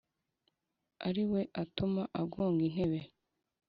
ariwe 1.07 1.41
atuma 1.61 2.01
agonga 2.21 2.59
intebe, 2.67 3.01